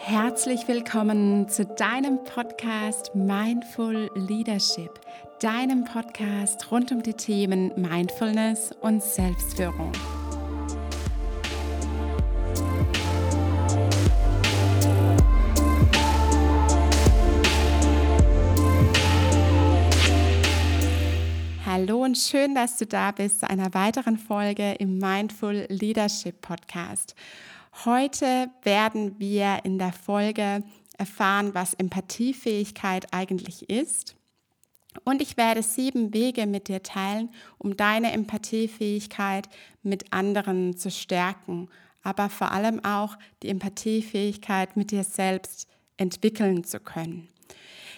[0.00, 5.00] Herzlich willkommen zu deinem Podcast Mindful Leadership,
[5.40, 9.92] deinem Podcast rund um die Themen Mindfulness und Selbstführung.
[21.66, 27.14] Hallo und schön, dass du da bist zu einer weiteren Folge im Mindful Leadership Podcast.
[27.84, 30.64] Heute werden wir in der Folge
[30.98, 34.16] erfahren, was Empathiefähigkeit eigentlich ist.
[35.04, 39.48] Und ich werde sieben Wege mit dir teilen, um deine Empathiefähigkeit
[39.84, 41.68] mit anderen zu stärken,
[42.02, 47.28] aber vor allem auch die Empathiefähigkeit mit dir selbst entwickeln zu können.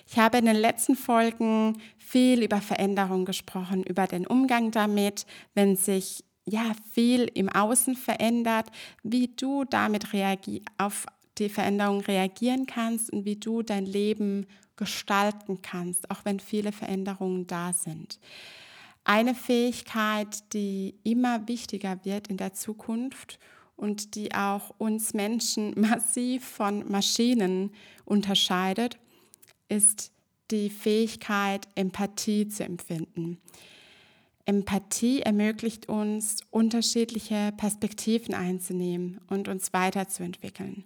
[0.07, 5.25] Ich habe in den letzten Folgen viel über Veränderung gesprochen, über den Umgang damit,
[5.55, 8.71] wenn sich ja viel im Außen verändert,
[9.03, 10.07] wie du damit
[10.79, 11.07] auf
[11.39, 17.47] die Veränderung reagieren kannst und wie du dein Leben gestalten kannst, auch wenn viele Veränderungen
[17.47, 18.19] da sind.
[19.05, 23.39] Eine Fähigkeit, die immer wichtiger wird in der Zukunft
[23.77, 27.73] und die auch uns Menschen massiv von Maschinen
[28.05, 28.99] unterscheidet,
[29.69, 30.13] ist
[30.51, 33.39] die Fähigkeit, Empathie zu empfinden.
[34.47, 40.85] Empathie ermöglicht uns, unterschiedliche Perspektiven einzunehmen und uns weiterzuentwickeln.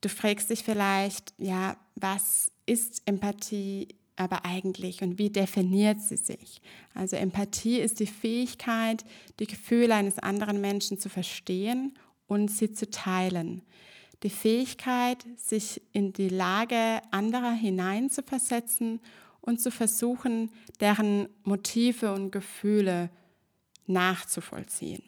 [0.00, 6.60] Du fragst dich vielleicht, ja, was ist Empathie aber eigentlich und wie definiert sie sich?
[6.94, 9.04] Also Empathie ist die Fähigkeit,
[9.38, 11.94] die Gefühle eines anderen Menschen zu verstehen
[12.26, 13.62] und sie zu teilen.
[14.24, 19.00] Die Fähigkeit, sich in die Lage anderer hineinzuversetzen
[19.48, 23.08] und zu versuchen, deren Motive und Gefühle
[23.86, 25.02] nachzuvollziehen.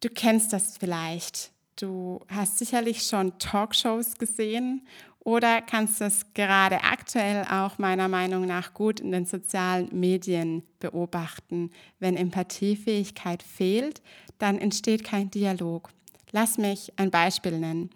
[0.00, 1.50] Du kennst das vielleicht.
[1.74, 4.86] Du hast sicherlich schon Talkshows gesehen
[5.18, 11.70] oder kannst das gerade aktuell auch meiner Meinung nach gut in den sozialen Medien beobachten.
[11.98, 14.00] Wenn Empathiefähigkeit fehlt,
[14.38, 15.90] dann entsteht kein Dialog.
[16.30, 17.90] Lass mich ein Beispiel nennen.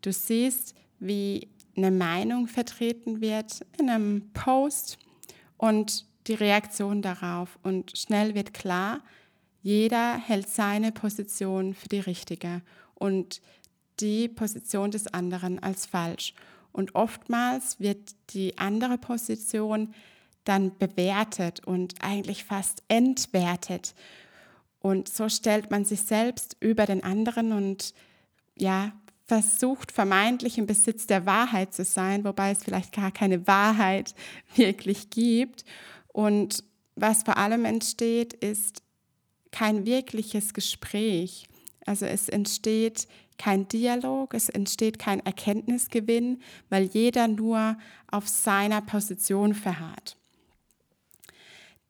[0.00, 4.98] Du siehst, wie eine Meinung vertreten wird in einem Post
[5.56, 7.58] und die Reaktion darauf.
[7.62, 9.00] Und schnell wird klar,
[9.62, 12.62] jeder hält seine Position für die richtige
[12.94, 13.40] und
[14.00, 16.34] die Position des anderen als falsch.
[16.72, 19.94] Und oftmals wird die andere Position
[20.44, 23.94] dann bewertet und eigentlich fast entwertet.
[24.80, 27.94] Und so stellt man sich selbst über den anderen und
[28.56, 28.92] ja,
[29.28, 34.14] versucht vermeintlich im Besitz der Wahrheit zu sein, wobei es vielleicht gar keine Wahrheit
[34.56, 35.64] wirklich gibt.
[36.08, 36.64] Und
[36.96, 38.82] was vor allem entsteht, ist
[39.52, 41.46] kein wirkliches Gespräch.
[41.84, 43.06] Also es entsteht
[43.36, 46.40] kein Dialog, es entsteht kein Erkenntnisgewinn,
[46.70, 47.76] weil jeder nur
[48.10, 50.16] auf seiner Position verharrt.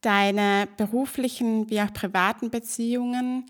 [0.00, 3.46] Deine beruflichen wie auch privaten Beziehungen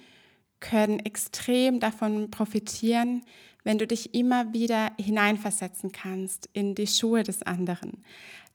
[0.61, 3.23] können extrem davon profitieren,
[3.69, 8.03] wenn du dich immer wieder hineinversetzen kannst in die Schuhe des anderen.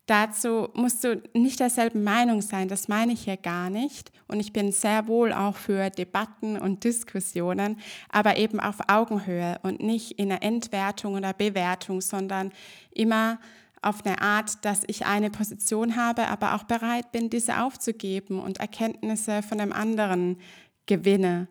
[0.08, 4.12] Dazu musst du nicht derselben Meinung sein, das meine ich hier gar nicht.
[4.28, 7.78] Und ich bin sehr wohl auch für Debatten und Diskussionen,
[8.10, 12.52] aber eben auf Augenhöhe und nicht in einer Entwertung oder Bewertung, sondern
[12.90, 13.40] immer
[13.84, 18.58] auf eine Art, dass ich eine Position habe, aber auch bereit bin, diese aufzugeben und
[18.58, 20.40] Erkenntnisse von dem anderen
[20.88, 21.48] gewinne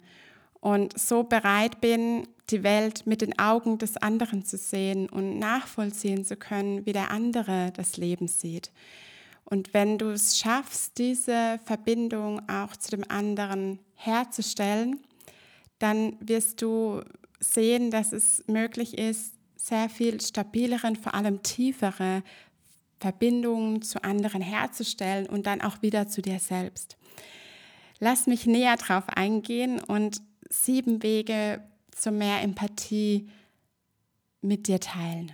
[0.58, 6.24] und so bereit bin, die Welt mit den Augen des anderen zu sehen und nachvollziehen
[6.24, 8.70] zu können, wie der andere das Leben sieht.
[9.44, 15.00] Und wenn du es schaffst, diese Verbindung auch zu dem anderen herzustellen,
[15.78, 17.02] dann wirst du
[17.40, 22.22] sehen, dass es möglich ist, sehr viel stabilere und vor allem tiefere
[23.00, 26.96] Verbindungen zu anderen herzustellen und dann auch wieder zu dir selbst.
[27.98, 31.62] Lass mich näher darauf eingehen und sieben Wege
[31.92, 33.28] zu mehr Empathie
[34.40, 35.32] mit dir teilen.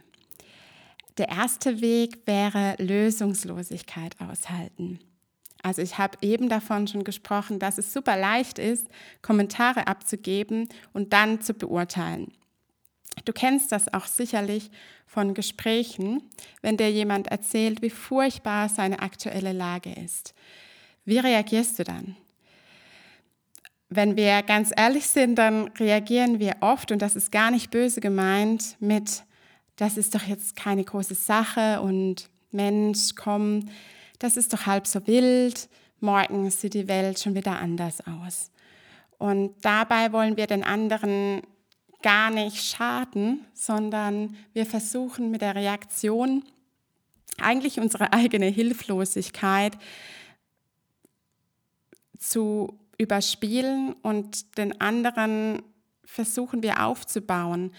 [1.17, 5.01] Der erste Weg wäre Lösungslosigkeit aushalten.
[5.63, 8.87] Also ich habe eben davon schon gesprochen, dass es super leicht ist,
[9.23, 12.33] Kommentare abzugeben und dann zu beurteilen.
[13.25, 14.71] Du kennst das auch sicherlich
[15.07, 16.23] von Gesprächen,
[16.63, 20.35] wenn dir jemand erzählt, wie furchtbar seine aktuelle Lage ist.
[21.05, 22.17] Wie reagierst du dann?
[23.91, 28.01] Wenn wir ganz ehrlich sind, dann reagieren wir oft, und das ist gar nicht böse
[28.01, 29.25] gemeint, mit,
[29.77, 33.69] das ist doch jetzt keine große Sache und Mensch, komm,
[34.19, 35.69] das ist doch halb so wild,
[36.01, 38.51] morgen sieht die Welt schon wieder anders aus.
[39.17, 41.43] Und dabei wollen wir den anderen
[42.03, 46.45] gar nicht schaden, sondern wir versuchen mit der Reaktion
[47.41, 49.77] eigentlich unsere eigene Hilflosigkeit
[52.19, 55.63] zu überspielen und den anderen
[56.05, 57.73] versuchen wir aufzubauen,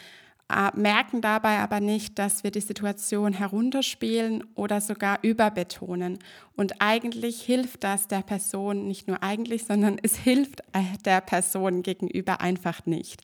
[0.51, 6.17] äh, merken dabei aber nicht, dass wir die Situation herunterspielen oder sogar überbetonen.
[6.55, 10.63] Und eigentlich hilft das der Person, nicht nur eigentlich, sondern es hilft
[11.05, 13.21] der Person gegenüber einfach nicht.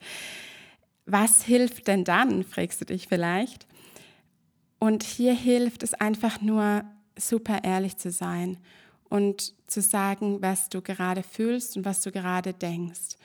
[1.07, 3.65] Was hilft denn dann, fragst du dich vielleicht?
[4.77, 6.83] Und hier hilft es einfach nur,
[7.18, 8.57] super ehrlich zu sein
[9.10, 13.18] und zu sagen, was du gerade fühlst und was du gerade denkst.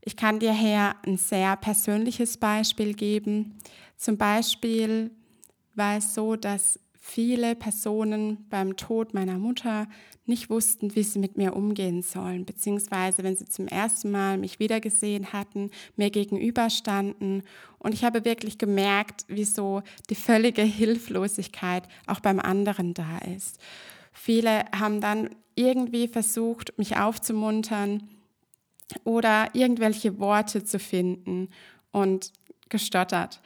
[0.00, 3.58] Ich kann dir hier ein sehr persönliches Beispiel geben.
[3.96, 5.10] Zum Beispiel
[5.74, 6.78] war es so, dass
[7.08, 9.88] viele Personen beim Tod meiner Mutter
[10.26, 14.58] nicht wussten, wie sie mit mir umgehen sollen, beziehungsweise wenn sie zum ersten Mal mich
[14.58, 17.42] wiedergesehen hatten, mir gegenüberstanden.
[17.78, 23.58] Und ich habe wirklich gemerkt, wieso die völlige Hilflosigkeit auch beim anderen da ist.
[24.18, 28.08] Viele haben dann irgendwie versucht, mich aufzumuntern
[29.04, 31.48] oder irgendwelche Worte zu finden
[31.92, 32.32] und
[32.68, 33.40] gestottert.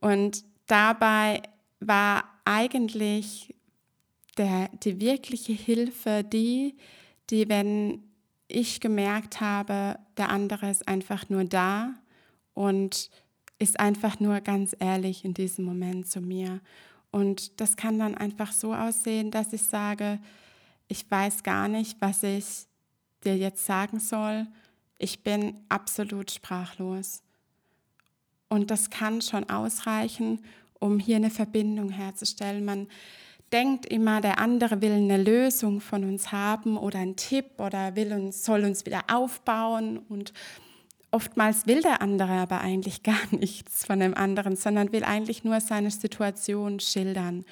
[0.00, 1.42] Und dabei
[1.80, 3.54] war eigentlich
[4.38, 6.76] der, die wirkliche Hilfe die,
[7.30, 8.02] die, wenn
[8.48, 11.94] ich gemerkt habe, der andere ist einfach nur da
[12.54, 13.10] und
[13.58, 16.60] ist einfach nur ganz ehrlich in diesem Moment zu mir.
[17.10, 20.18] Und das kann dann einfach so aussehen, dass ich sage,
[20.88, 22.66] ich weiß gar nicht, was ich
[23.24, 24.46] dir jetzt sagen soll.
[24.98, 27.22] Ich bin absolut sprachlos.
[28.48, 30.40] Und das kann schon ausreichen,
[30.78, 32.64] um hier eine Verbindung herzustellen.
[32.64, 32.86] Man
[33.52, 38.12] denkt immer, der andere will eine Lösung von uns haben oder einen Tipp oder will
[38.12, 39.98] uns, soll uns wieder aufbauen.
[39.98, 40.32] Und
[41.10, 45.60] oftmals will der andere aber eigentlich gar nichts von dem anderen, sondern will eigentlich nur
[45.60, 47.44] seine Situation schildern.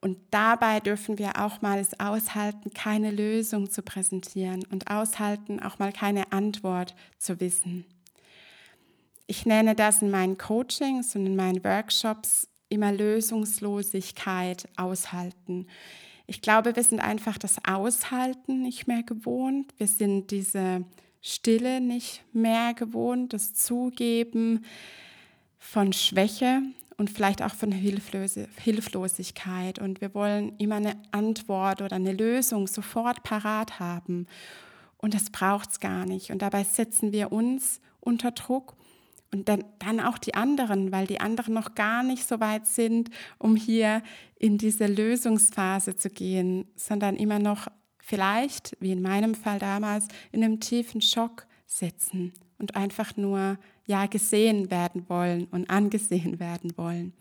[0.00, 5.78] Und dabei dürfen wir auch mal es aushalten, keine Lösung zu präsentieren und aushalten, auch
[5.78, 7.84] mal keine Antwort zu wissen.
[9.26, 15.66] Ich nenne das in meinen Coachings und in meinen Workshops immer Lösungslosigkeit aushalten.
[16.26, 19.72] Ich glaube, wir sind einfach das Aushalten nicht mehr gewohnt.
[19.78, 20.84] Wir sind diese
[21.26, 24.64] Stille nicht mehr gewohnt, das Zugeben
[25.58, 26.62] von Schwäche
[26.96, 29.80] und vielleicht auch von Hilflosigkeit.
[29.80, 34.28] Und wir wollen immer eine Antwort oder eine Lösung sofort parat haben.
[34.98, 36.30] Und das braucht es gar nicht.
[36.30, 38.76] Und dabei setzen wir uns unter Druck
[39.32, 43.10] und dann, dann auch die anderen, weil die anderen noch gar nicht so weit sind,
[43.38, 44.00] um hier
[44.38, 47.66] in diese Lösungsphase zu gehen, sondern immer noch
[48.06, 54.06] vielleicht, wie in meinem Fall damals, in einem tiefen Schock sitzen und einfach nur ja
[54.06, 57.12] gesehen werden wollen und angesehen werden wollen.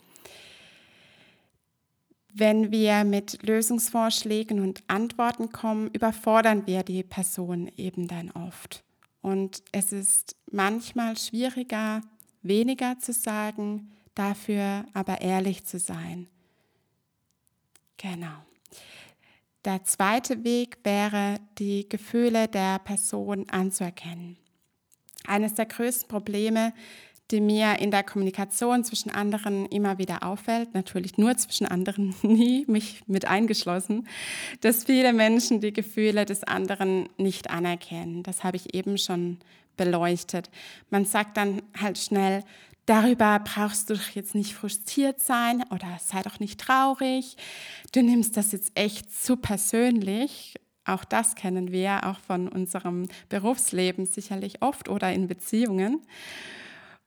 [2.31, 8.83] Wenn wir mit Lösungsvorschlägen und Antworten kommen, überfordern wir die Person eben dann oft.
[9.21, 12.01] Und es ist manchmal schwieriger,
[12.43, 16.27] weniger zu sagen, dafür aber ehrlich zu sein.
[17.97, 18.45] Genau.
[19.65, 24.37] Der zweite Weg wäre, die Gefühle der Person anzuerkennen.
[25.25, 26.71] Eines der größten Probleme,
[27.31, 32.63] die mir in der Kommunikation zwischen anderen immer wieder auffällt, natürlich nur zwischen anderen, nie
[32.67, 34.07] mich mit eingeschlossen,
[34.61, 38.21] dass viele Menschen die Gefühle des anderen nicht anerkennen.
[38.21, 39.39] Das habe ich eben schon
[39.77, 40.51] beleuchtet.
[40.91, 42.43] Man sagt dann halt schnell,
[42.85, 47.37] darüber brauchst du jetzt nicht frustriert sein oder sei doch nicht traurig.
[47.91, 50.55] Du nimmst das jetzt echt zu persönlich.
[50.85, 56.01] Auch das kennen wir auch von unserem Berufsleben sicherlich oft oder in Beziehungen.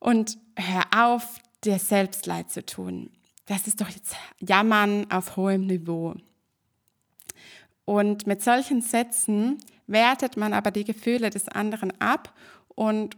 [0.01, 3.11] Und hör auf, dir selbst leid zu tun.
[3.47, 6.15] Das ist doch jetzt Jammern auf hohem Niveau.
[7.85, 12.35] Und mit solchen Sätzen wertet man aber die Gefühle des anderen ab
[12.69, 13.17] und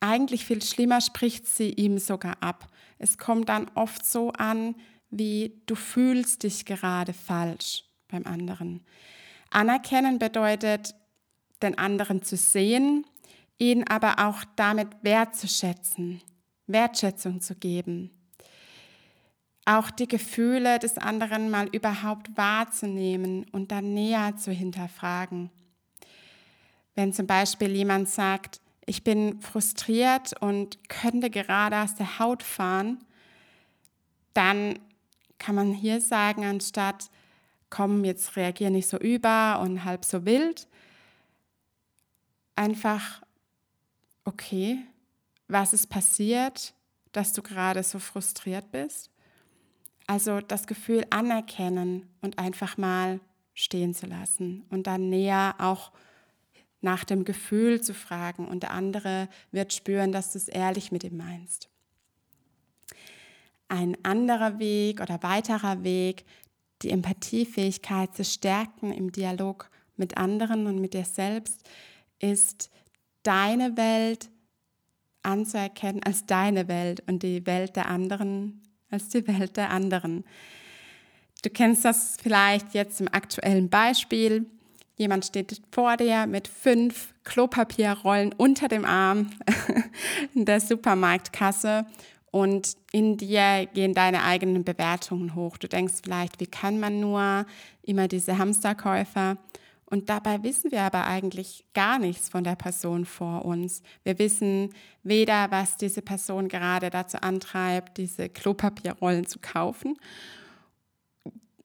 [0.00, 2.68] eigentlich viel schlimmer spricht sie ihm sogar ab.
[2.98, 4.74] Es kommt dann oft so an,
[5.10, 8.84] wie du fühlst dich gerade falsch beim anderen.
[9.50, 10.94] Anerkennen bedeutet,
[11.62, 13.06] den anderen zu sehen,
[13.58, 16.20] ihn aber auch damit wertzuschätzen,
[16.66, 18.10] Wertschätzung zu geben.
[19.64, 25.50] Auch die Gefühle des anderen mal überhaupt wahrzunehmen und dann näher zu hinterfragen.
[26.94, 33.04] Wenn zum Beispiel jemand sagt, ich bin frustriert und könnte gerade aus der Haut fahren,
[34.32, 34.78] dann
[35.38, 37.10] kann man hier sagen, anstatt,
[37.68, 40.68] komm, jetzt reagier nicht so über und halb so wild,
[42.54, 43.22] einfach,
[44.24, 44.78] okay,
[45.48, 46.72] was ist passiert,
[47.12, 49.10] dass du gerade so frustriert bist?
[50.06, 53.20] Also das Gefühl anerkennen und einfach mal
[53.54, 55.90] stehen zu lassen und dann näher auch
[56.86, 61.02] nach dem Gefühl zu fragen und der andere wird spüren, dass du es ehrlich mit
[61.02, 61.68] ihm meinst.
[63.66, 66.24] Ein anderer Weg oder weiterer Weg,
[66.82, 71.68] die Empathiefähigkeit zu stärken im Dialog mit anderen und mit dir selbst,
[72.20, 72.70] ist
[73.24, 74.30] deine Welt
[75.22, 80.24] anzuerkennen als deine Welt und die Welt der anderen als die Welt der anderen.
[81.42, 84.46] Du kennst das vielleicht jetzt im aktuellen Beispiel.
[84.96, 89.30] Jemand steht vor dir mit fünf Klopapierrollen unter dem Arm
[90.34, 91.84] in der Supermarktkasse
[92.30, 95.58] und in dir gehen deine eigenen Bewertungen hoch.
[95.58, 97.44] Du denkst vielleicht, wie kann man nur
[97.82, 99.36] immer diese Hamsterkäufer?
[99.84, 103.82] Und dabei wissen wir aber eigentlich gar nichts von der Person vor uns.
[104.02, 104.74] Wir wissen
[105.04, 109.96] weder, was diese Person gerade dazu antreibt, diese Klopapierrollen zu kaufen,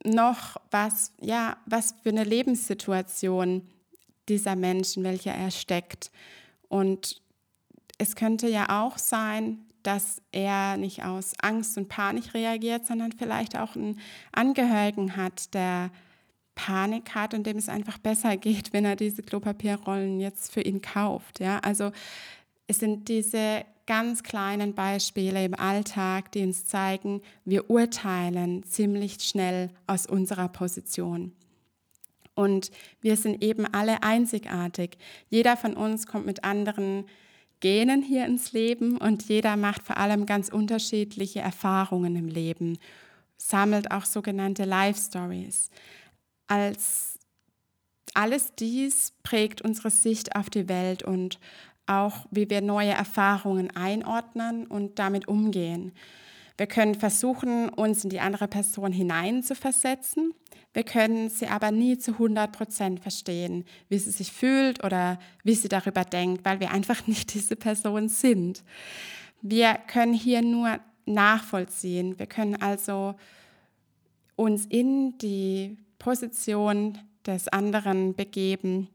[0.03, 3.67] noch was, ja, was für eine Lebenssituation
[4.29, 6.11] dieser Menschen, welcher er steckt.
[6.67, 7.21] Und
[7.97, 13.57] es könnte ja auch sein, dass er nicht aus Angst und Panik reagiert, sondern vielleicht
[13.57, 13.99] auch einen
[14.31, 15.91] Angehörigen hat, der
[16.55, 20.81] Panik hat und dem es einfach besser geht, wenn er diese Klopapierrollen jetzt für ihn
[20.81, 21.39] kauft.
[21.39, 21.91] Ja, also
[22.71, 29.71] es sind diese ganz kleinen Beispiele im Alltag, die uns zeigen, wir urteilen ziemlich schnell
[29.87, 31.33] aus unserer Position.
[32.33, 34.97] Und wir sind eben alle einzigartig.
[35.29, 37.07] Jeder von uns kommt mit anderen
[37.59, 42.77] Genen hier ins Leben und jeder macht vor allem ganz unterschiedliche Erfahrungen im Leben,
[43.35, 45.69] sammelt auch sogenannte Life Stories.
[46.47, 47.19] Als
[48.13, 51.37] alles dies prägt unsere Sicht auf die Welt und
[51.85, 55.91] auch wie wir neue Erfahrungen einordnen und damit umgehen.
[56.57, 60.33] Wir können versuchen, uns in die andere Person hineinzuversetzen.
[60.73, 65.55] Wir können sie aber nie zu 100 Prozent verstehen, wie sie sich fühlt oder wie
[65.55, 68.63] sie darüber denkt, weil wir einfach nicht diese Person sind.
[69.41, 72.19] Wir können hier nur nachvollziehen.
[72.19, 73.15] Wir können also
[74.35, 78.87] uns in die Position des anderen begeben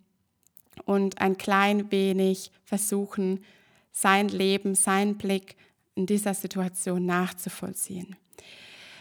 [0.85, 3.45] und ein klein wenig versuchen,
[3.93, 5.57] sein Leben, sein Blick
[5.95, 8.17] in dieser Situation nachzuvollziehen.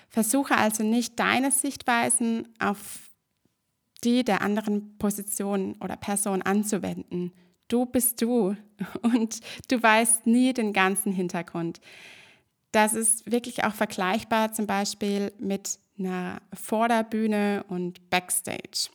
[0.10, 3.10] Versuche also nicht deine Sichtweisen auf
[4.04, 7.34] die der anderen Position oder Person anzuwenden.
[7.68, 8.56] Du bist du
[9.02, 9.40] und
[9.70, 11.82] du weißt nie den ganzen Hintergrund.
[12.76, 18.90] Das ist wirklich auch vergleichbar zum Beispiel mit einer Vorderbühne und Backstage.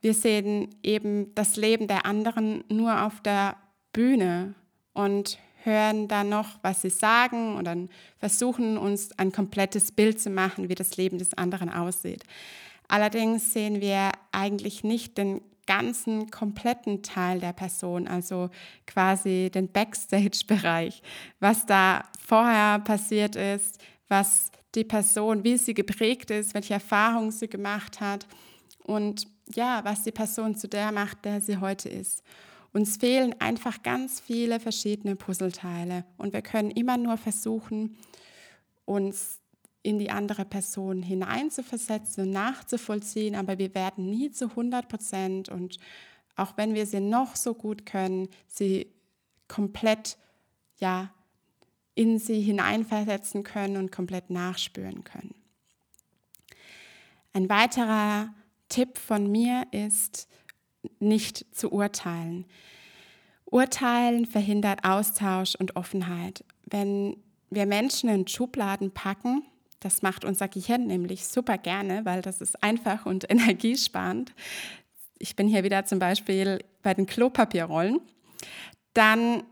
[0.00, 3.56] Wir sehen eben das Leben der anderen nur auf der
[3.92, 4.54] Bühne
[4.92, 7.88] und hören dann noch, was sie sagen und dann
[8.18, 12.22] versuchen uns ein komplettes Bild zu machen, wie das Leben des anderen aussieht.
[12.86, 18.50] Allerdings sehen wir eigentlich nicht den ganzen kompletten Teil der Person, also
[18.86, 21.02] quasi den Backstage-Bereich,
[21.40, 23.78] was da vorher passiert ist,
[24.08, 28.26] was die Person, wie sie geprägt ist, welche Erfahrungen sie gemacht hat
[28.82, 32.22] und ja, was die Person zu der macht, der sie heute ist.
[32.72, 37.96] Uns fehlen einfach ganz viele verschiedene Puzzleteile und wir können immer nur versuchen,
[38.84, 39.40] uns
[39.84, 45.78] in die andere Person hineinzuversetzen und nachzuvollziehen, aber wir werden nie zu 100 Prozent und
[46.36, 48.90] auch wenn wir sie noch so gut können, sie
[49.46, 50.16] komplett
[50.78, 51.12] ja
[51.94, 55.34] in sie hineinversetzen können und komplett nachspüren können.
[57.34, 58.32] Ein weiterer
[58.70, 60.28] Tipp von mir ist,
[60.98, 62.46] nicht zu urteilen.
[63.44, 66.42] Urteilen verhindert Austausch und Offenheit.
[66.64, 67.16] Wenn
[67.50, 69.44] wir Menschen in Schubladen packen,
[69.84, 74.32] das macht unser Gehirn nämlich super gerne, weil das ist einfach und energiesparend.
[75.18, 78.00] Ich bin hier wieder zum Beispiel bei den Klopapierrollen.
[78.94, 79.42] Dann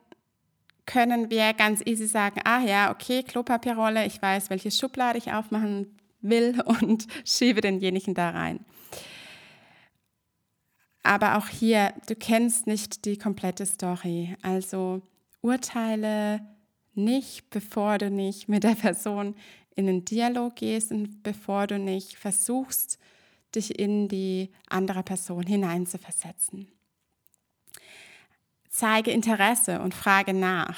[0.87, 5.99] können wir ganz easy sagen, ah ja, okay, Klopapierrolle, ich weiß, welche Schublade ich aufmachen
[6.23, 8.65] will und schiebe denjenigen da rein.
[11.03, 14.35] Aber auch hier, du kennst nicht die komplette Story.
[14.41, 15.03] Also
[15.43, 16.41] urteile
[16.95, 19.35] nicht, bevor du nicht mit der Person
[19.75, 22.99] in den Dialog gehst und bevor du nicht versuchst,
[23.55, 26.69] dich in die andere Person hineinzuversetzen.
[28.69, 30.77] Zeige Interesse und frage nach.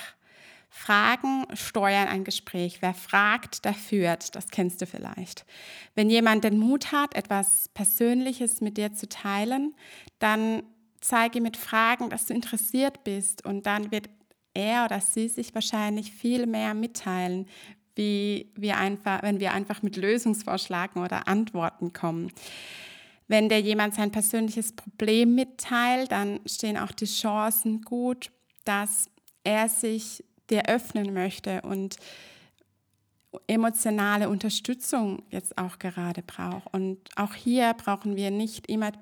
[0.69, 2.83] Fragen steuern ein Gespräch.
[2.83, 4.35] Wer fragt, der führt.
[4.35, 5.47] Das kennst du vielleicht.
[5.95, 9.77] Wenn jemand den Mut hat, etwas Persönliches mit dir zu teilen,
[10.19, 10.65] dann
[11.01, 14.09] zeige mit Fragen, dass du interessiert bist und dann wird
[14.55, 17.47] er oder sie sich wahrscheinlich viel mehr mitteilen,
[17.95, 22.33] wie wir einfach, wenn wir einfach mit Lösungsvorschlägen oder Antworten kommen.
[23.29, 28.31] Wenn dir jemand sein persönliches Problem mitteilt, dann stehen auch die Chancen gut,
[28.65, 29.09] dass
[29.45, 31.97] er sich dir öffnen möchte und
[33.47, 36.73] emotionale Unterstützung jetzt auch gerade braucht.
[36.73, 38.93] Und auch hier brauchen wir nicht immer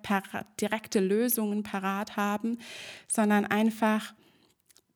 [0.60, 2.58] direkte Lösungen parat haben,
[3.08, 4.14] sondern einfach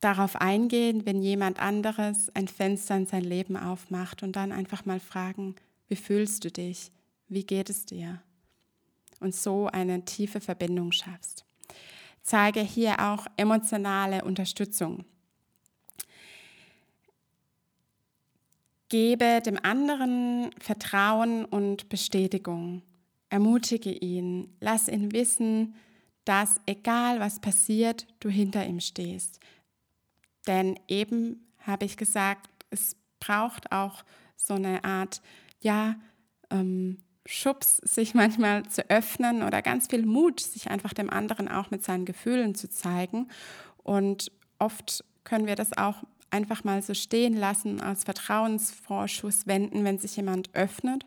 [0.01, 5.01] darauf eingehen, wenn jemand anderes ein Fenster in sein Leben aufmacht und dann einfach mal
[5.01, 5.57] fragen,
[5.89, 6.91] wie fühlst du dich?
[7.29, 8.21] Wie geht es dir?
[9.21, 11.45] Und so eine tiefe Verbindung schaffst.
[12.23, 15.05] Zeige hier auch emotionale Unterstützung.
[18.89, 22.83] Gebe dem anderen Vertrauen und Bestätigung.
[23.31, 24.55] Ermutige ihn.
[24.61, 25.75] Lass ihn wissen,
[26.25, 29.41] dass egal was passiert, du hinter ihm stehst.
[30.47, 34.05] Denn eben habe ich gesagt, es braucht auch
[34.37, 35.21] so eine Art,
[35.61, 35.97] ja,
[36.51, 36.99] ähm,
[37.29, 41.83] Schubs, sich manchmal zu öffnen oder ganz viel Mut, sich einfach dem anderen auch mit
[41.83, 43.29] seinen Gefühlen zu zeigen.
[43.83, 49.99] Und oft können wir das auch einfach mal so stehen lassen, als Vertrauensvorschuss wenden, wenn
[49.99, 51.05] sich jemand öffnet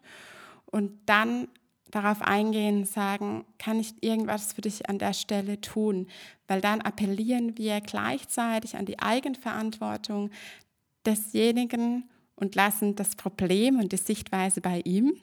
[0.66, 1.48] und dann
[1.92, 6.08] darauf eingehen, sagen, kann ich irgendwas für dich an der Stelle tun?
[6.48, 10.30] Weil dann appellieren wir gleichzeitig an die Eigenverantwortung
[11.06, 15.14] desjenigen und lassen das Problem und die Sichtweise bei ihm.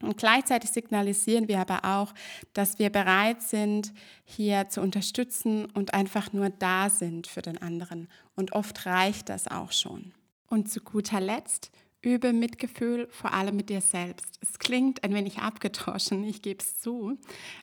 [0.00, 2.14] Und gleichzeitig signalisieren wir aber auch,
[2.52, 3.92] dass wir bereit sind,
[4.24, 8.08] hier zu unterstützen und einfach nur da sind für den anderen.
[8.36, 10.12] Und oft reicht das auch schon.
[10.46, 14.38] Und zu guter Letzt, übe Mitgefühl vor allem mit dir selbst.
[14.40, 17.18] Es klingt ein wenig abgedroschen, ich gebe es zu,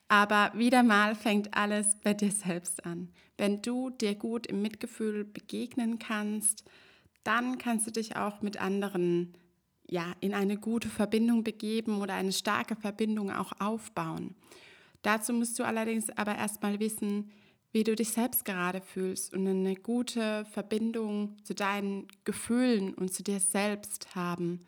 [0.08, 3.10] aber wieder mal fängt alles bei dir selbst an.
[3.38, 6.63] Wenn du dir gut im Mitgefühl begegnen kannst,
[7.24, 9.34] dann kannst du dich auch mit anderen
[9.88, 14.36] ja, in eine gute Verbindung begeben oder eine starke Verbindung auch aufbauen.
[15.01, 17.31] Dazu musst du allerdings aber erstmal wissen,
[17.75, 23.22] wie du dich selbst gerade fühlst und eine gute Verbindung zu deinen Gefühlen und zu
[23.22, 24.61] dir selbst haben.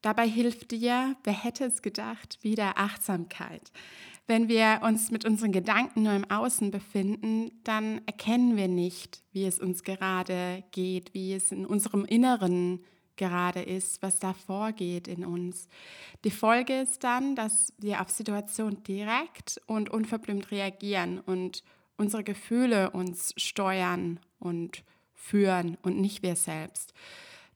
[0.00, 3.70] Dabei hilft dir, wer hätte es gedacht, wieder Achtsamkeit.
[4.26, 9.44] Wenn wir uns mit unseren Gedanken nur im Außen befinden, dann erkennen wir nicht, wie
[9.44, 12.82] es uns gerade geht, wie es in unserem Inneren
[13.16, 15.68] gerade ist, was da vorgeht in uns.
[16.24, 21.62] Die Folge ist dann, dass wir auf Situationen direkt und unverblümt reagieren und
[22.02, 24.82] unsere Gefühle uns steuern und
[25.14, 26.92] führen und nicht wir selbst.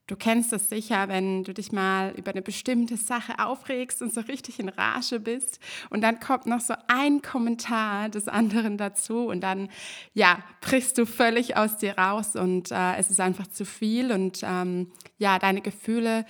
[0.07, 4.21] Du kennst es sicher, wenn du dich mal über eine bestimmte Sache aufregst und so
[4.21, 5.59] richtig in Rage bist
[5.91, 9.69] und dann kommt noch so ein Kommentar des anderen dazu und dann,
[10.15, 14.43] ja, brichst du völlig aus dir raus und äh, es ist einfach zu viel und
[14.45, 16.25] ähm, ja, deine Gefühle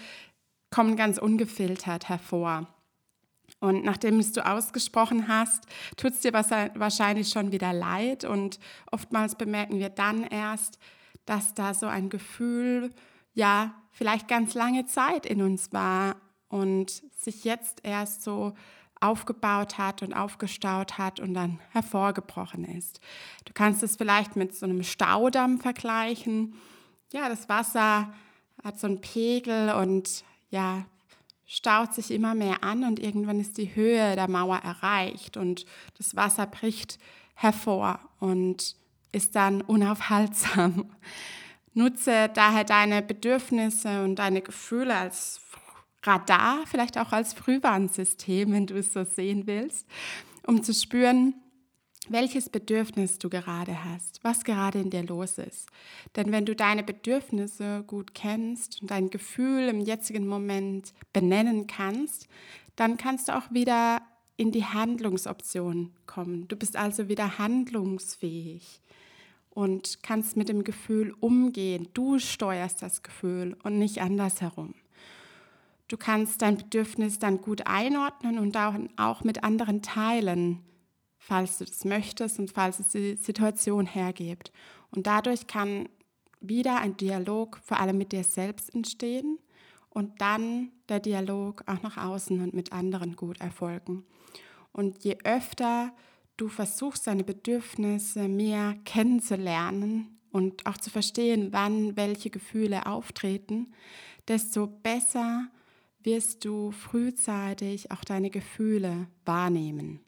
[0.70, 2.66] kommen ganz ungefiltert hervor.
[3.58, 5.64] Und nachdem es du ausgesprochen hast,
[5.96, 8.58] tut es dir wahrscheinlich schon wieder leid und
[8.90, 10.78] oftmals bemerken wir dann erst,
[11.24, 12.90] dass da so ein Gefühl
[13.34, 16.16] ja vielleicht ganz lange Zeit in uns war
[16.48, 18.52] und sich jetzt erst so
[19.00, 23.00] aufgebaut hat und aufgestaut hat und dann hervorgebrochen ist.
[23.44, 26.54] Du kannst es vielleicht mit so einem Staudamm vergleichen.
[27.12, 28.12] Ja, das Wasser
[28.62, 30.84] hat so einen Pegel und ja,
[31.46, 35.64] staut sich immer mehr an und irgendwann ist die Höhe der Mauer erreicht und
[35.96, 36.98] das Wasser bricht
[37.34, 38.74] hervor und
[39.12, 40.90] ist dann unaufhaltsam.
[41.74, 45.40] Nutze daher deine Bedürfnisse und deine Gefühle als
[46.02, 49.86] Radar, vielleicht auch als Frühwarnsystem, wenn du es so sehen willst,
[50.46, 51.34] um zu spüren,
[52.08, 55.68] welches Bedürfnis du gerade hast, was gerade in dir los ist.
[56.14, 62.28] Denn wenn du deine Bedürfnisse gut kennst und dein Gefühl im jetzigen Moment benennen kannst,
[62.76, 64.02] dann kannst du auch wieder
[64.36, 66.46] in die Handlungsoption kommen.
[66.48, 68.80] Du bist also wieder handlungsfähig
[69.50, 71.88] und kannst mit dem Gefühl umgehen.
[71.94, 74.74] Du steuerst das Gefühl und nicht andersherum.
[75.88, 78.56] Du kannst dein Bedürfnis dann gut einordnen und
[78.96, 80.60] auch mit anderen teilen,
[81.26, 84.52] falls du das möchtest und falls es die Situation hergibt.
[84.92, 85.88] Und dadurch kann
[86.40, 89.38] wieder ein Dialog vor allem mit dir selbst entstehen
[89.90, 94.04] und dann der Dialog auch nach außen und mit anderen gut erfolgen.
[94.70, 95.92] Und je öfter
[96.36, 103.72] du versuchst, deine Bedürfnisse mehr kennenzulernen und auch zu verstehen, wann welche Gefühle auftreten,
[104.28, 105.48] desto besser
[106.04, 110.06] wirst du frühzeitig auch deine Gefühle wahrnehmen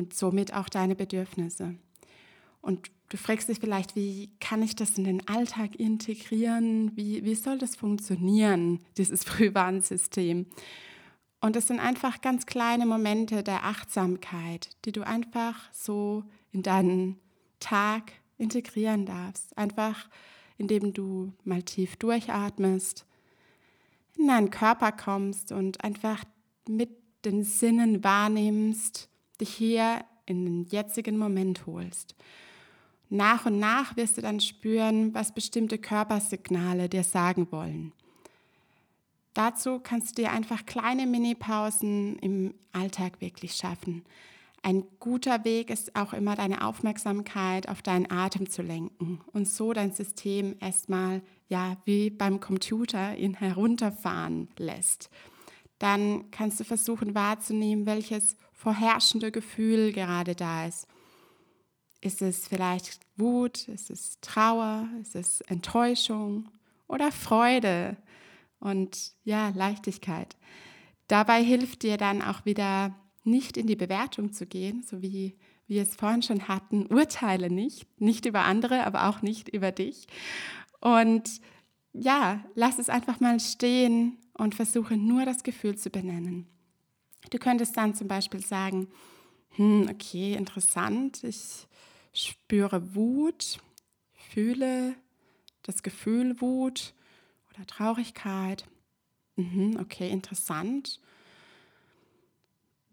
[0.00, 1.76] und somit auch deine Bedürfnisse.
[2.60, 6.96] Und Du fragst dich vielleicht, wie kann ich das in den Alltag integrieren?
[6.96, 10.46] Wie, wie soll das funktionieren, dieses Frühwarnsystem?
[11.40, 17.18] Und es sind einfach ganz kleine Momente der Achtsamkeit, die du einfach so in deinen
[17.58, 19.58] Tag integrieren darfst.
[19.58, 20.08] Einfach
[20.56, 23.06] indem du mal tief durchatmest,
[24.18, 26.22] in deinen Körper kommst und einfach
[26.68, 26.90] mit
[27.24, 29.08] den Sinnen wahrnimmst,
[29.40, 32.14] dich hier in den jetzigen Moment holst.
[33.08, 37.92] Nach und nach wirst du dann spüren, was bestimmte Körpersignale dir sagen wollen.
[39.34, 44.04] Dazu kannst du dir einfach kleine Mini-Pausen im Alltag wirklich schaffen.
[44.62, 49.72] Ein guter Weg ist auch immer deine Aufmerksamkeit auf deinen Atem zu lenken und so
[49.72, 55.08] dein System erstmal ja wie beim Computer ihn herunterfahren lässt.
[55.78, 60.86] Dann kannst du versuchen wahrzunehmen, welches vorherrschende Gefühl gerade da ist
[62.00, 63.68] ist es vielleicht Wut?
[63.68, 64.88] Ist es Trauer?
[65.00, 66.48] Ist es Enttäuschung
[66.88, 67.96] oder Freude
[68.58, 70.36] und ja, Leichtigkeit?
[71.08, 72.94] Dabei hilft dir dann auch wieder
[73.24, 76.86] nicht in die Bewertung zu gehen, so wie wir es vorhin schon hatten.
[76.86, 80.06] Urteile nicht, nicht über andere, aber auch nicht über dich.
[80.80, 81.40] Und
[81.92, 86.46] ja, lass es einfach mal stehen und versuche nur das Gefühl zu benennen.
[87.28, 88.88] Du könntest dann zum Beispiel sagen,
[89.56, 91.66] hm, okay, interessant, ich
[92.12, 93.58] spüre Wut,
[94.14, 94.94] fühle
[95.62, 96.94] das Gefühl Wut
[97.52, 98.64] oder Traurigkeit.
[99.36, 101.00] Mhm, okay, interessant.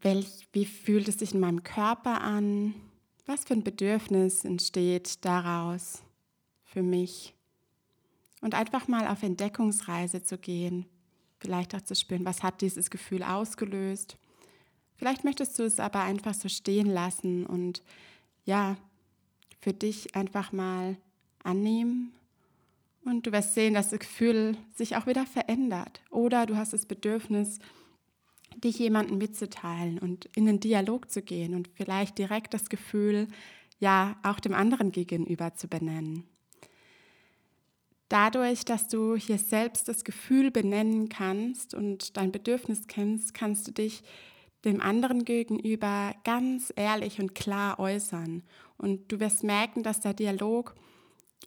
[0.01, 2.75] Welch, wie fühlt es sich in meinem Körper an?
[3.25, 6.03] Was für ein Bedürfnis entsteht daraus
[6.63, 7.33] für mich?
[8.41, 10.85] Und einfach mal auf Entdeckungsreise zu gehen,
[11.39, 14.17] vielleicht auch zu spüren, was hat dieses Gefühl ausgelöst.
[14.95, 17.83] Vielleicht möchtest du es aber einfach so stehen lassen und
[18.45, 18.77] ja,
[19.59, 20.97] für dich einfach mal
[21.43, 22.13] annehmen
[23.07, 26.01] und du wirst sehen, dass das Gefühl sich auch wieder verändert.
[26.09, 27.59] Oder du hast das Bedürfnis,
[28.63, 33.27] dich jemandem mitzuteilen und in den Dialog zu gehen und vielleicht direkt das Gefühl,
[33.79, 36.23] ja, auch dem anderen gegenüber zu benennen.
[38.09, 43.71] Dadurch, dass du hier selbst das Gefühl benennen kannst und dein Bedürfnis kennst, kannst du
[43.71, 44.03] dich
[44.63, 48.43] dem anderen gegenüber ganz ehrlich und klar äußern.
[48.77, 50.75] Und du wirst merken, dass der Dialog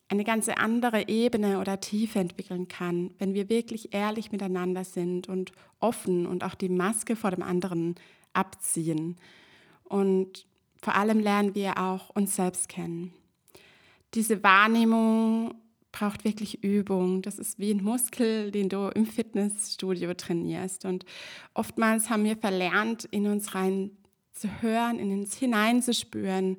[0.08, 5.52] eine ganz andere Ebene oder Tiefe entwickeln kann, wenn wir wirklich ehrlich miteinander sind und
[5.78, 7.94] offen und auch die Maske vor dem anderen
[8.32, 9.16] abziehen.
[9.84, 10.46] Und
[10.82, 13.12] vor allem lernen wir auch uns selbst kennen.
[14.14, 15.54] Diese Wahrnehmung
[15.92, 17.22] braucht wirklich Übung.
[17.22, 20.84] Das ist wie ein Muskel, den du im Fitnessstudio trainierst.
[20.84, 21.04] Und
[21.54, 23.90] oftmals haben wir verlernt, in uns rein
[24.32, 26.56] zu hören, in uns hineinzuspüren.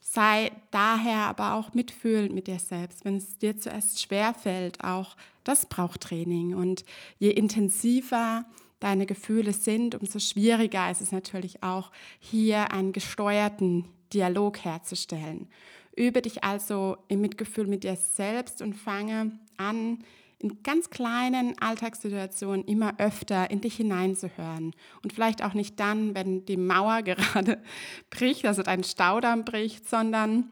[0.00, 3.04] Sei daher aber auch mitfühlend mit dir selbst.
[3.04, 6.54] Wenn es dir zuerst schwer fällt, auch das braucht Training.
[6.54, 6.84] Und
[7.18, 8.44] je intensiver
[8.78, 15.48] deine Gefühle sind, umso schwieriger ist es natürlich auch, hier einen gesteuerten Dialog herzustellen.
[15.96, 20.04] Übe dich also im Mitgefühl mit dir selbst und fange an,
[20.38, 24.72] in ganz kleinen Alltagssituationen immer öfter in dich hineinzuhören.
[25.02, 27.62] Und vielleicht auch nicht dann, wenn die Mauer gerade
[28.10, 30.50] bricht, also dein Staudamm bricht, sondern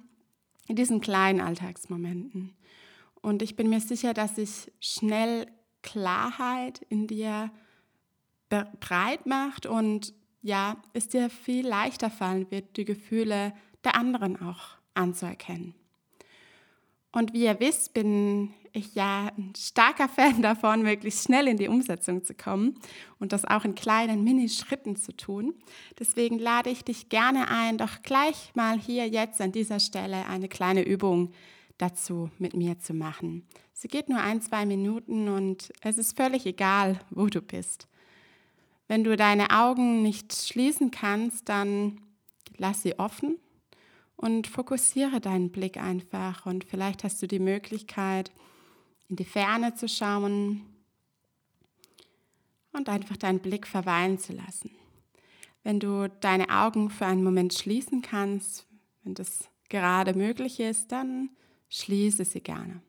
[0.67, 2.55] in diesen kleinen Alltagsmomenten.
[3.21, 5.47] Und ich bin mir sicher, dass sich schnell
[5.83, 7.51] Klarheit in dir
[8.49, 13.53] breit macht und ja, es dir viel leichter fallen wird, die Gefühle
[13.83, 15.75] der anderen auch anzuerkennen.
[17.13, 21.69] Und wie ihr wisst, bin ich ja ein starker Fan davon, möglichst schnell in die
[21.69, 22.79] Umsetzung zu kommen
[23.21, 25.55] und das auch in kleinen Minischritten zu tun.
[25.99, 30.49] Deswegen lade ich dich gerne ein, doch gleich mal hier jetzt an dieser Stelle eine
[30.49, 31.31] kleine Übung
[31.79, 33.47] dazu mit mir zu machen.
[33.73, 37.87] Sie geht nur ein, zwei Minuten und es ist völlig egal, wo du bist.
[38.89, 42.01] Wenn du deine Augen nicht schließen kannst, dann
[42.57, 43.39] lass sie offen
[44.25, 48.33] und fokussiere deinen Blick einfach und vielleicht hast du die Möglichkeit,
[49.11, 50.63] in die Ferne zu schauen
[52.73, 54.71] und einfach deinen Blick verweilen zu lassen.
[55.63, 58.67] Wenn du deine Augen für einen Moment schließen kannst,
[59.03, 61.29] wenn das gerade möglich ist, dann
[61.69, 62.81] schließe sie gerne.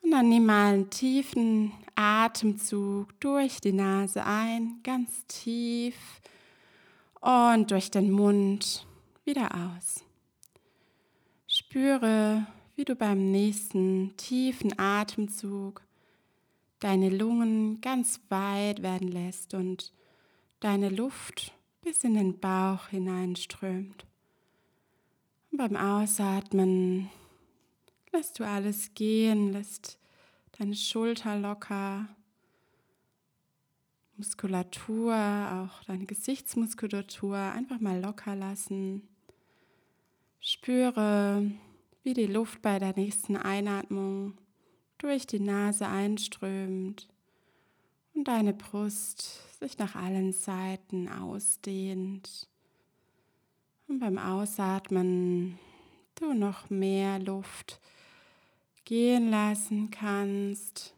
[0.00, 6.22] Und dann nimm mal einen tiefen Atemzug durch die Nase ein, ganz tief
[7.20, 8.85] und durch den Mund
[9.26, 10.04] wieder aus.
[11.46, 15.82] Spüre, wie du beim nächsten tiefen Atemzug
[16.80, 19.92] deine Lungen ganz weit werden lässt und
[20.60, 24.06] deine Luft bis in den Bauch hineinströmt.
[25.50, 27.10] Und beim Ausatmen
[28.12, 29.98] lässt du alles gehen, lässt
[30.58, 32.08] deine Schulter locker,
[34.16, 39.06] Muskulatur, auch deine Gesichtsmuskulatur einfach mal locker lassen.
[40.40, 41.50] Spüre,
[42.02, 44.38] wie die Luft bei der nächsten Einatmung
[44.98, 47.08] durch die Nase einströmt
[48.14, 52.48] und deine Brust sich nach allen Seiten ausdehnt.
[53.88, 55.58] Und beim Ausatmen
[56.16, 57.80] du noch mehr Luft
[58.84, 60.94] gehen lassen kannst,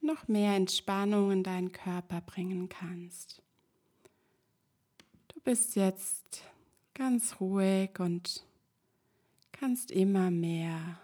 [0.00, 3.42] noch mehr Entspannung in deinen Körper bringen kannst.
[5.28, 6.42] Du bist jetzt
[6.94, 8.44] ganz ruhig und
[9.58, 10.98] kannst immer mehr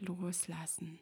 [0.00, 0.98] loslassen.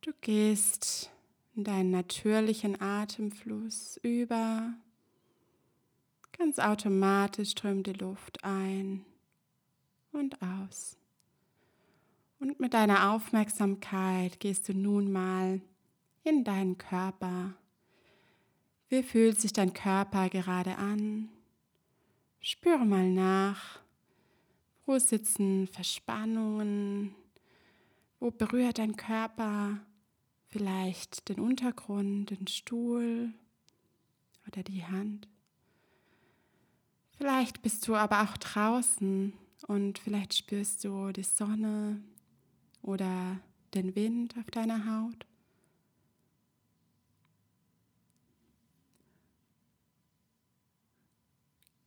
[0.00, 1.10] Du gehst
[1.54, 4.72] in deinen natürlichen Atemfluss über.
[6.32, 9.04] Ganz automatisch strömt die Luft ein
[10.12, 10.96] und aus.
[12.38, 15.60] Und mit deiner Aufmerksamkeit gehst du nun mal
[16.22, 17.54] in deinen Körper.
[18.88, 21.30] Wie fühlt sich dein Körper gerade an?
[22.40, 23.80] Spüre mal nach.
[24.86, 27.12] Wo sitzen Verspannungen?
[28.20, 29.80] Wo berührt dein Körper
[30.46, 33.34] vielleicht den Untergrund, den Stuhl
[34.46, 35.26] oder die Hand?
[37.18, 39.32] Vielleicht bist du aber auch draußen
[39.66, 42.00] und vielleicht spürst du die Sonne
[42.80, 43.40] oder
[43.74, 45.26] den Wind auf deiner Haut.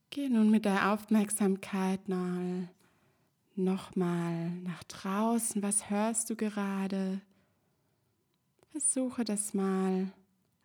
[0.09, 2.67] Geh nun mit der Aufmerksamkeit mal
[3.59, 5.61] nochmal nach draußen.
[5.61, 7.21] Was hörst du gerade?
[8.71, 10.11] Versuche das mal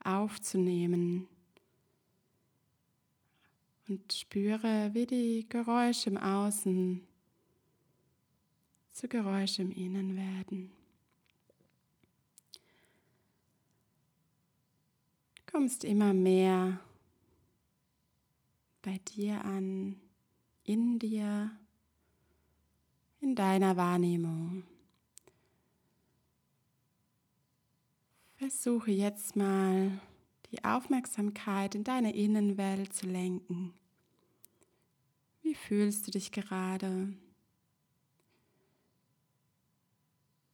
[0.02, 1.26] aufzunehmen
[3.88, 7.06] und spüre, wie die Geräusche im Außen
[8.92, 10.70] zu Geräusche im Innen werden.
[15.34, 16.80] Du kommst immer mehr
[18.82, 20.00] bei dir an,
[20.64, 21.50] in dir,
[23.24, 24.64] in deiner Wahrnehmung.
[28.36, 29.98] Versuche jetzt mal
[30.52, 33.72] die Aufmerksamkeit in deine Innenwelt zu lenken.
[35.40, 37.14] Wie fühlst du dich gerade?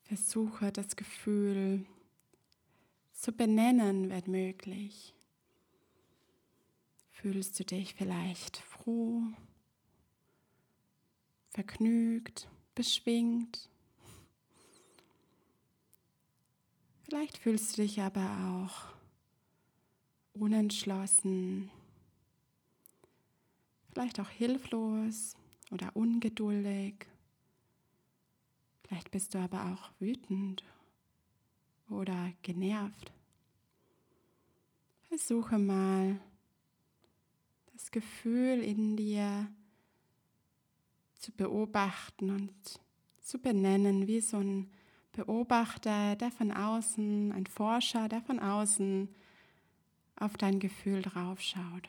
[0.04, 1.84] Versuche das Gefühl
[3.12, 5.12] zu benennen, wenn möglich.
[7.10, 9.24] Fühlst du dich vielleicht froh,
[11.48, 13.68] vergnügt, beschwingt?
[17.02, 18.94] Vielleicht fühlst du dich aber auch
[20.32, 21.70] unentschlossen,
[23.92, 25.36] vielleicht auch hilflos
[25.70, 27.06] oder ungeduldig.
[28.84, 30.64] Vielleicht bist du aber auch wütend
[31.88, 33.12] oder genervt.
[35.08, 36.20] Versuche mal
[37.72, 39.48] das Gefühl in dir
[41.30, 42.80] zu beobachten und
[43.20, 44.70] zu benennen, wie so ein
[45.12, 49.08] Beobachter, der von außen, ein Forscher, der von außen
[50.16, 51.88] auf dein Gefühl draufschaut.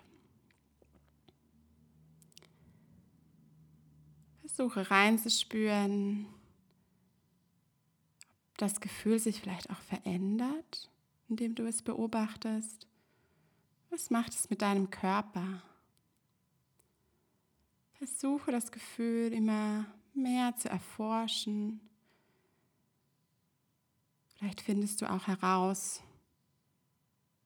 [4.41, 6.25] Versuche reinzuspüren,
[8.57, 10.89] das Gefühl sich vielleicht auch verändert,
[11.29, 12.87] indem du es beobachtest?
[13.89, 15.63] Was macht es mit deinem Körper?
[18.01, 19.85] Versuche das Gefühl immer
[20.15, 21.79] mehr zu erforschen.
[24.33, 26.01] Vielleicht findest du auch heraus,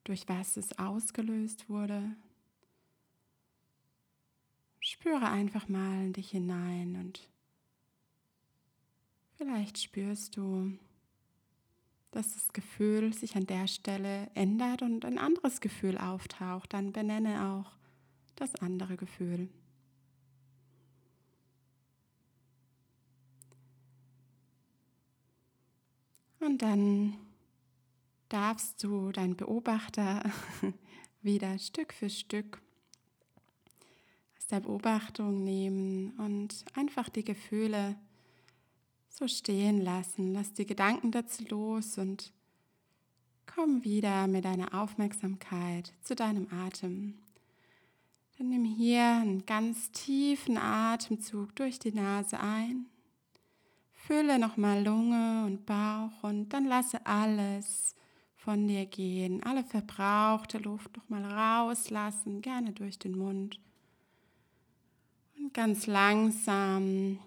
[0.05, 2.15] durch was es ausgelöst wurde.
[4.79, 7.27] Spüre einfach mal in dich hinein und
[9.35, 10.71] vielleicht spürst du,
[12.11, 17.45] dass das Gefühl sich an der Stelle ändert und ein anderes Gefühl auftaucht, dann benenne
[17.45, 17.73] auch
[18.37, 19.49] das andere Gefühl.
[26.45, 27.15] Und dann
[28.29, 30.31] darfst du deinen Beobachter
[31.23, 32.61] wieder Stück für Stück
[34.37, 37.95] aus der Beobachtung nehmen und einfach die Gefühle
[39.09, 40.33] so stehen lassen.
[40.33, 42.31] Lass die Gedanken dazu los und
[43.47, 47.15] komm wieder mit deiner Aufmerksamkeit zu deinem Atem.
[48.37, 52.85] Dann nimm hier einen ganz tiefen Atemzug durch die Nase ein.
[54.05, 57.95] Fülle nochmal Lunge und Bauch und dann lasse alles
[58.35, 59.41] von dir gehen.
[59.41, 63.59] Alle verbrauchte Luft nochmal rauslassen, gerne durch den Mund.
[65.39, 67.17] Und ganz langsam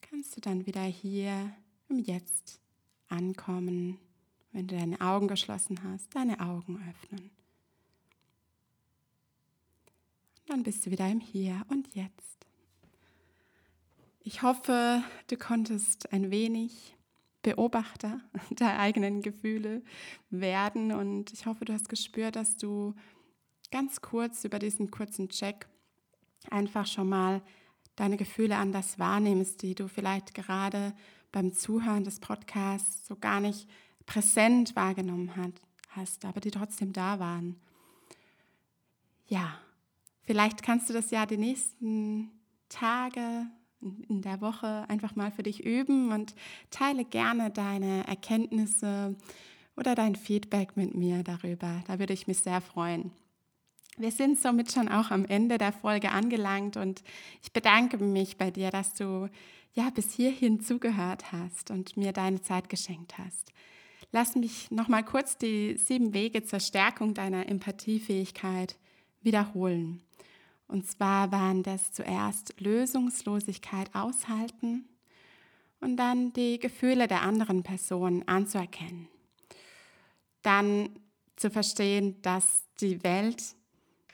[0.00, 1.52] kannst du dann wieder hier
[1.90, 2.58] im Jetzt
[3.08, 3.98] ankommen.
[4.52, 7.30] Wenn du deine Augen geschlossen hast, deine Augen öffnen.
[10.46, 12.46] Dann bist du wieder im Hier und Jetzt.
[14.24, 16.94] Ich hoffe, du konntest ein wenig
[17.42, 19.82] Beobachter der eigenen Gefühle
[20.30, 22.94] werden und ich hoffe, du hast gespürt, dass du
[23.72, 25.66] ganz kurz über diesen kurzen Check
[26.50, 27.42] einfach schon mal
[27.96, 30.94] deine Gefühle anders wahrnimmst, die du vielleicht gerade
[31.32, 33.68] beim Zuhören des Podcasts so gar nicht
[34.06, 35.32] präsent wahrgenommen
[35.88, 37.60] hast, aber die trotzdem da waren.
[39.26, 39.58] Ja,
[40.22, 42.30] vielleicht kannst du das ja die nächsten
[42.68, 43.46] Tage
[44.08, 46.34] in der Woche einfach mal für dich üben und
[46.70, 49.16] teile gerne deine Erkenntnisse
[49.76, 51.82] oder dein Feedback mit mir darüber.
[51.86, 53.10] Da würde ich mich sehr freuen.
[53.98, 57.02] Wir sind somit schon auch am Ende der Folge angelangt und
[57.42, 59.28] ich bedanke mich bei dir, dass du
[59.74, 63.52] ja bis hierhin zugehört hast und mir deine Zeit geschenkt hast.
[64.10, 68.76] Lass mich noch mal kurz die sieben Wege zur Stärkung deiner Empathiefähigkeit
[69.22, 70.02] wiederholen.
[70.72, 74.86] Und zwar waren das zuerst Lösungslosigkeit aushalten
[75.80, 79.06] und dann die Gefühle der anderen Person anzuerkennen.
[80.40, 80.88] Dann
[81.36, 83.54] zu verstehen, dass die Welt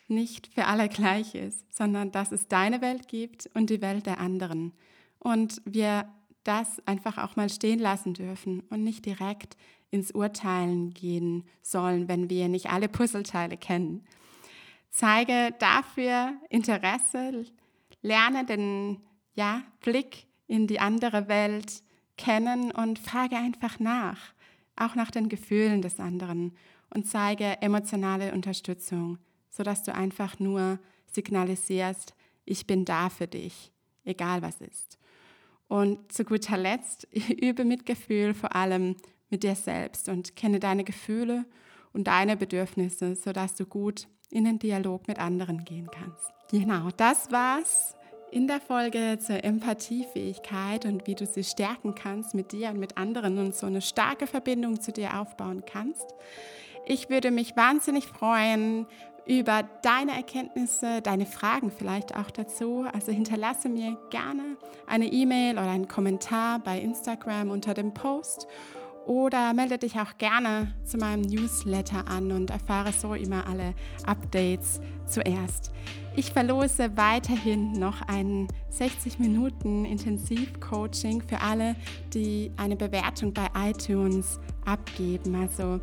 [0.08, 4.18] nicht für alle gleich ist, sondern dass es deine Welt gibt und die Welt der
[4.18, 4.72] anderen.
[5.20, 6.08] Und wir
[6.42, 9.56] das einfach auch mal stehen lassen dürfen und nicht direkt
[9.92, 14.04] ins Urteilen gehen sollen, wenn wir nicht alle Puzzleteile kennen.
[14.90, 17.44] Zeige dafür Interesse,
[18.02, 19.02] lerne den
[19.34, 21.82] ja, Blick in die andere Welt
[22.16, 24.18] kennen und frage einfach nach,
[24.76, 26.56] auch nach den Gefühlen des anderen
[26.90, 33.72] und zeige emotionale Unterstützung, sodass du einfach nur signalisierst, ich bin da für dich,
[34.04, 34.98] egal was ist.
[35.68, 37.06] Und zu guter Letzt,
[37.40, 38.96] übe Mitgefühl vor allem
[39.30, 41.44] mit dir selbst und kenne deine Gefühle
[41.92, 46.32] und deine Bedürfnisse, sodass du gut in den Dialog mit anderen gehen kannst.
[46.50, 47.94] Genau, das war's
[48.30, 52.98] in der Folge zur Empathiefähigkeit und wie du sie stärken kannst mit dir und mit
[52.98, 56.14] anderen und so eine starke Verbindung zu dir aufbauen kannst.
[56.86, 58.86] Ich würde mich wahnsinnig freuen
[59.26, 62.86] über deine Erkenntnisse, deine Fragen vielleicht auch dazu.
[62.92, 68.46] Also hinterlasse mir gerne eine E-Mail oder einen Kommentar bei Instagram unter dem Post
[69.08, 74.80] oder melde dich auch gerne zu meinem Newsletter an und erfahre so immer alle Updates
[75.06, 75.72] zuerst.
[76.14, 81.74] Ich verlose weiterhin noch ein 60 Minuten Intensivcoaching für alle,
[82.12, 85.34] die eine Bewertung bei iTunes abgeben.
[85.36, 85.80] Also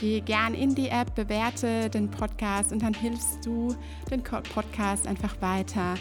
[0.00, 3.76] geh gern in die App, bewerte den Podcast und dann hilfst du
[4.10, 5.94] den Podcast einfach weiter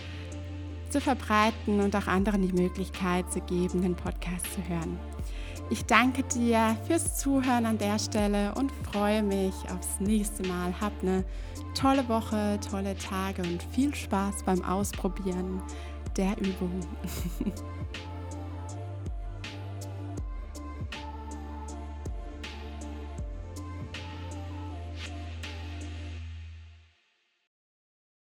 [0.89, 4.97] zu verbreiten und auch anderen die Möglichkeit zu geben, den Podcast zu hören.
[5.71, 10.79] Ich danke dir fürs Zuhören an der Stelle und freue mich aufs nächste Mal.
[10.79, 11.23] Hab eine
[11.73, 15.63] tolle Woche, tolle Tage und viel Spaß beim Ausprobieren
[16.15, 16.81] der Übung.